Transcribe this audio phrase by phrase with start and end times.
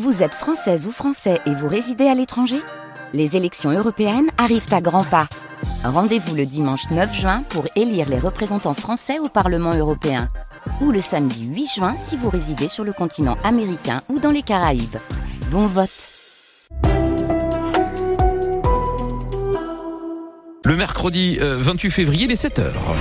[0.00, 2.56] Vous êtes française ou français et vous résidez à l'étranger?
[3.12, 5.28] Les élections européennes arrivent à grands pas.
[5.84, 10.30] Rendez-vous le dimanche 9 juin pour élire les représentants français au Parlement européen.
[10.80, 14.40] Ou le samedi 8 juin si vous résidez sur le continent américain ou dans les
[14.40, 14.96] Caraïbes.
[15.50, 15.90] Bon vote
[20.64, 22.96] Le mercredi 28 février, les 7 heures.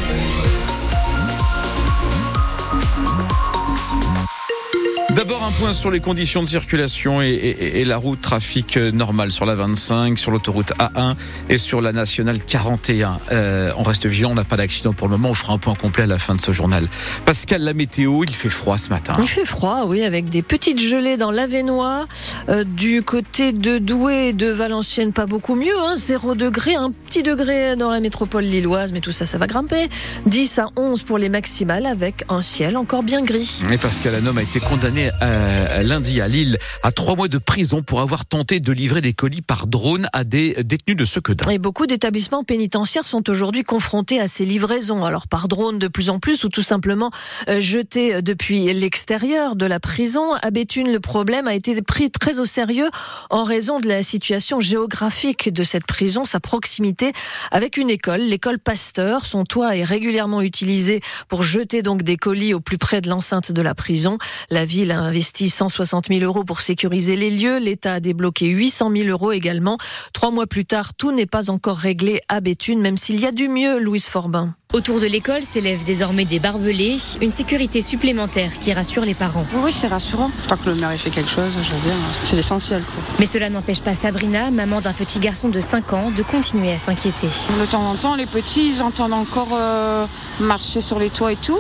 [5.62, 9.54] Point sur les conditions de circulation et, et, et, la route trafic normale sur la
[9.54, 11.14] 25, sur l'autoroute A1
[11.50, 13.20] et sur la nationale 41.
[13.32, 15.29] Euh, on reste vigilant, on n'a pas d'accident pour le moment.
[15.29, 16.87] On fera un point complet à la fin de ce journal.
[17.25, 19.14] Pascal, la météo, il fait froid ce matin.
[19.20, 22.07] Il fait froid, oui, avec des petites gelées dans l'Avenois.
[22.50, 25.78] Euh, du côté de Douai et de Valenciennes, pas beaucoup mieux.
[25.78, 29.46] Hein, 0 degré, un petit degré dans la métropole lilloise, mais tout ça, ça va
[29.46, 29.89] grimper.
[30.25, 33.62] 10 à 11 pour les maximales avec un ciel encore bien gris.
[33.72, 35.12] Et Pascal, homme a été condamné
[35.52, 39.14] euh, lundi à Lille à trois mois de prison pour avoir tenté de livrer des
[39.14, 41.50] colis par drone à des détenus de Sequedin.
[41.50, 45.03] Et beaucoup d'établissements pénitentiaires sont aujourd'hui confrontés à ces livraisons.
[45.03, 47.11] Alors par drone de plus en plus ou tout simplement
[47.50, 50.34] euh, jetés depuis l'extérieur de la prison.
[50.42, 52.89] À Béthune, le problème a été pris très au sérieux
[53.30, 57.14] en raison de la situation géographique de cette prison, sa proximité
[57.52, 59.26] avec une école, l'école Pasteur.
[59.26, 63.52] Son toit est régulièrement utilisé pour jeter donc des colis au plus près de l'enceinte
[63.52, 64.17] de la prison.
[64.50, 67.58] La ville a investi 160 000 euros pour sécuriser les lieux.
[67.58, 69.78] L'État a débloqué 800 000 euros également.
[70.14, 73.31] Trois mois plus tard, tout n'est pas encore réglé à Béthune, même s'il y a
[73.31, 74.56] du mieux, Louise Forbin.
[74.73, 79.45] Autour de l'école s'élèvent désormais des barbelés, une sécurité supplémentaire qui rassure les parents.
[79.53, 80.31] Oui, c'est rassurant.
[80.48, 82.81] Tant que le maire ait fait quelque chose, je veux dire, c'est l'essentiel.
[83.20, 86.78] Mais cela n'empêche pas Sabrina, maman d'un petit garçon de 5 ans, de continuer à
[86.78, 87.28] s'inquiéter.
[87.28, 90.05] De temps en temps, les petits, ils entendent encore euh,
[90.39, 91.59] marcher sur les toits et tout.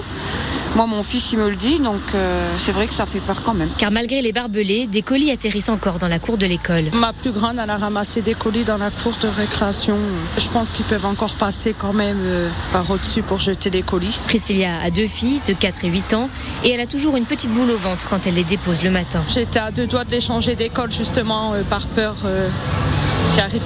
[0.75, 3.43] Moi, mon fils, il me le dit, donc euh, c'est vrai que ça fait peur
[3.43, 3.67] quand même.
[3.77, 6.85] Car malgré les barbelés, des colis atterrissent encore dans la cour de l'école.
[6.93, 9.97] Ma plus grande, elle a ramassé des colis dans la cour de récréation.
[10.37, 14.17] Je pense qu'ils peuvent encore passer quand même euh, par au-dessus pour jeter des colis.
[14.27, 16.29] Priscilla a deux filles de 4 et 8 ans
[16.63, 19.21] et elle a toujours une petite boule au ventre quand elle les dépose le matin.
[19.27, 22.15] J'étais à deux doigts de les changer d'école justement euh, par peur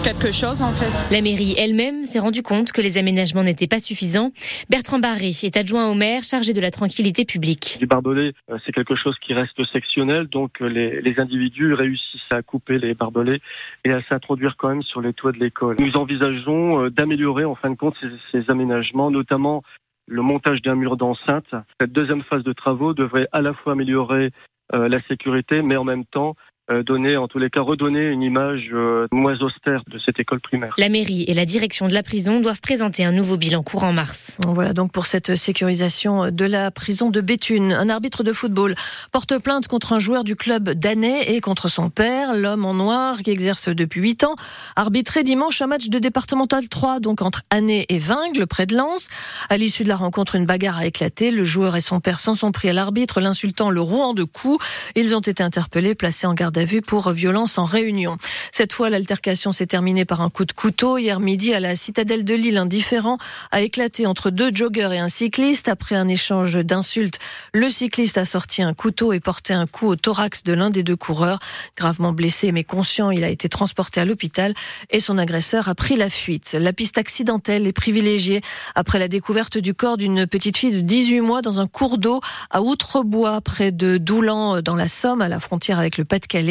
[0.04, 1.14] quelque chose en fait.
[1.14, 4.32] La mairie elle-même s'est rendue compte que les aménagements n'étaient pas suffisants.
[4.70, 7.78] Bertrand Barré est adjoint au maire chargé de la tranquillité publique.
[7.80, 8.34] Du barbelé,
[8.66, 13.42] c'est quelque chose qui reste sectionnel, donc les, les, individus réussissent à couper les barbelés
[13.84, 15.76] et à s'introduire quand même sur les toits de l'école.
[15.80, 19.64] Nous envisageons d'améliorer en fin de compte ces, ces aménagements, notamment
[20.08, 21.48] le montage d'un mur d'enceinte.
[21.80, 24.32] Cette deuxième phase de travaux devrait à la fois améliorer
[24.74, 26.36] euh, la sécurité, mais en même temps
[26.84, 30.74] donner, en tous les cas, redonner une image euh, moins austère de cette école primaire.
[30.78, 34.38] La mairie et la direction de la prison doivent présenter un nouveau bilan courant mars.
[34.48, 37.72] Voilà donc pour cette sécurisation de la prison de Béthune.
[37.72, 38.74] Un arbitre de football
[39.12, 43.18] porte plainte contre un joueur du club danais et contre son père, l'homme en noir
[43.20, 44.36] qui exerce depuis 8 ans,
[44.76, 49.10] arbitré dimanche un match de départemental 3, donc entre Année et Vingles, près de Lens.
[49.50, 51.30] À l'issue de la rencontre, une bagarre a éclaté.
[51.30, 54.66] Le joueur et son père s'en sont pris à l'arbitre, l'insultant le rouant de coups.
[54.96, 58.18] Ils ont été interpellés, placés en garde à vue pour violence en réunion.
[58.52, 60.98] Cette fois, l'altercation s'est terminée par un coup de couteau.
[60.98, 63.18] Hier midi, à la citadelle de Lille, un différent
[63.52, 65.68] a éclaté entre deux joggeurs et un cycliste.
[65.68, 67.20] Après un échange d'insultes,
[67.54, 70.84] le cycliste a sorti un couteau et porté un coup au thorax de l'un des
[70.84, 71.40] deux coureurs.
[71.78, 74.54] Gravement blessé mais conscient, il a été transporté à l'hôpital
[74.90, 76.56] et son agresseur a pris la fuite.
[76.60, 78.42] La piste accidentelle est privilégiée
[78.76, 82.22] après la découverte du corps d'une petite fille de 18 mois dans un cours d'eau
[82.52, 86.45] à Outrebois, près de Doulan, dans la Somme, à la frontière avec le Pas-de-Calais.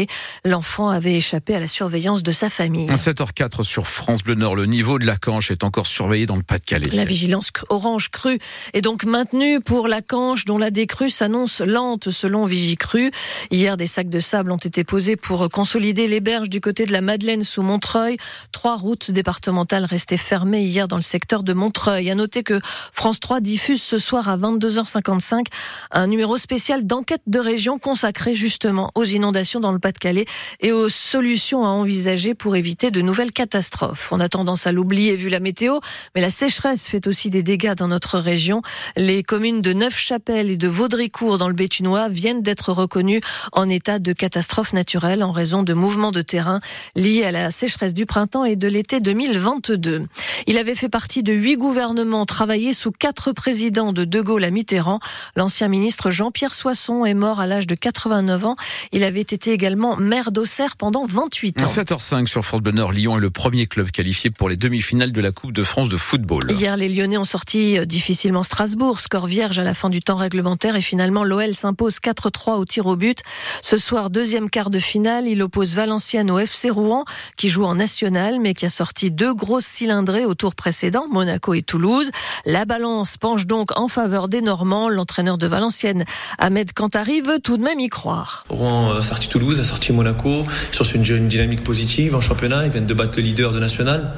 [0.45, 2.87] L'enfant avait échappé à la surveillance de sa famille.
[2.87, 4.57] 7h04 sur France Bleu Nord.
[4.57, 6.91] Le niveau de la Canche est encore surveillé dans le Pas-de-Calais.
[6.93, 8.39] La vigilance orange crue
[8.73, 13.11] est donc maintenue pour la Canche, dont la décrue s'annonce lente selon Vigicru.
[13.51, 16.93] Hier, des sacs de sable ont été posés pour consolider les berges du côté de
[16.93, 18.17] la Madeleine sous Montreuil.
[18.53, 22.11] Trois routes départementales restaient fermées hier dans le secteur de Montreuil.
[22.11, 22.61] À noter que
[22.93, 25.47] France 3 diffuse ce soir à 22h55
[25.91, 30.25] un numéro spécial d'enquête de région consacré justement aux inondations dans le Pas-de-Calais
[30.61, 34.09] et aux solutions à envisager pour éviter de nouvelles catastrophes.
[34.13, 35.79] On a tendance à l'oublier vu la météo,
[36.15, 38.63] mais la sécheresse fait aussi des dégâts dans notre région.
[38.97, 43.21] Les communes de Neufchapelle et de Vaudricourt dans le Béthunois viennent d'être reconnues
[43.53, 46.61] en état de catastrophe naturelle en raison de mouvements de terrain
[46.97, 50.07] liés à la sécheresse du printemps et de l'été 2022.
[50.47, 54.51] Il avait fait partie de huit gouvernements, travaillé sous quatre présidents de De Gaulle à
[54.51, 55.01] Mitterrand.
[55.37, 58.57] L'ancien ministre Jean-Pierre Soisson est mort à l'âge de 89 ans.
[58.91, 61.67] Il avait été également l'allemand maire d'Auxerre pendant 28 ans.
[61.67, 65.21] 7h05 sur France Bleu Nord, Lyon est le premier club qualifié pour les demi-finales de
[65.21, 66.45] la Coupe de France de football.
[66.49, 70.15] Hier, les Lyonnais ont sorti euh, difficilement Strasbourg, score vierge à la fin du temps
[70.15, 73.19] réglementaire et finalement l'OL s'impose 4-3 au tir au but.
[73.63, 77.05] Ce soir, deuxième quart de finale, il oppose Valenciennes au FC Rouen
[77.37, 81.53] qui joue en national mais qui a sorti deux grosses cylindrées au tour précédent, Monaco
[81.55, 82.13] et Toulouse.
[82.47, 84.89] La balance penche donc en faveur des Normands.
[84.89, 86.05] L'entraîneur de Valenciennes,
[86.39, 88.45] Ahmed Kantari, veut tout de même y croire.
[88.49, 92.65] Rouen a sorti Toulouse, sorti Monaco, sur une, dynamique positive en championnat.
[92.65, 94.13] Ils viennent de battre le leader de national.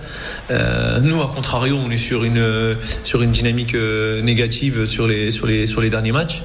[0.50, 5.30] Euh, nous, à contrario, on est sur une, sur une dynamique euh, négative sur les,
[5.30, 6.42] sur, les, sur les derniers matchs.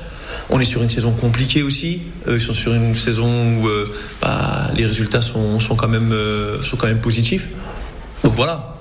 [0.50, 2.02] On est sur une saison compliquée aussi.
[2.28, 6.14] Euh, ils sont sur une saison où euh, bah, les résultats sont, sont, quand même,
[6.62, 7.50] sont quand même positifs.
[8.24, 8.78] Donc voilà,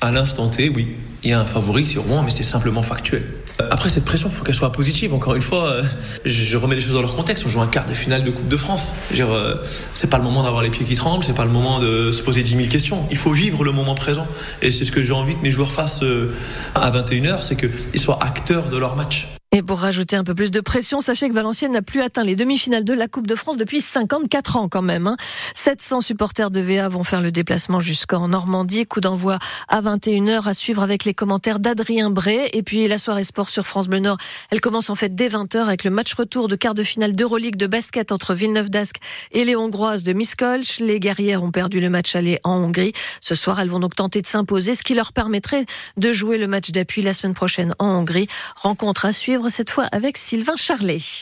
[0.00, 3.22] à l'instant T, oui, il y a un favori, c'est Rouen, mais c'est simplement factuel.
[3.70, 5.14] Après, cette pression, il faut qu'elle soit positive.
[5.14, 5.82] Encore une fois, euh,
[6.24, 7.44] je remets les choses dans leur contexte.
[7.46, 8.94] On joue un quart de finale de Coupe de France.
[9.18, 9.56] Euh,
[9.94, 12.22] c'est pas le moment d'avoir les pieds qui tremblent, c'est pas le moment de se
[12.22, 13.06] poser 10 000 questions.
[13.10, 14.26] Il faut vivre le moment présent.
[14.62, 16.32] Et c'est ce que j'ai envie que mes joueurs fassent euh,
[16.74, 19.37] à 21h, c'est qu'ils soient acteurs de leur match.
[19.50, 22.36] Et pour rajouter un peu plus de pression, sachez que Valenciennes n'a plus atteint les
[22.36, 25.06] demi-finales de la Coupe de France depuis 54 ans quand même.
[25.06, 25.16] Hein.
[25.54, 28.86] 700 supporters de VA vont faire le déplacement jusqu'en Normandie.
[28.86, 32.50] Coup d'envoi à 21h à suivre avec les commentaires d'Adrien Bray.
[32.52, 34.18] Et puis la soirée sport sur France Bleu Nord,
[34.50, 37.56] elle commence en fait dès 20h avec le match retour de quart de finale d'Euroleague
[37.56, 38.96] de basket entre Villeneuve d'Ascq
[39.32, 40.78] et les Hongroises de Miskolc.
[40.80, 42.92] Les guerrières ont perdu le match aller en Hongrie.
[43.22, 45.64] Ce soir, elles vont donc tenter de s'imposer, ce qui leur permettrait
[45.96, 48.28] de jouer le match d'appui la semaine prochaine en Hongrie.
[48.54, 50.98] Rencontre à suivre cette fois avec Sylvain Charlet.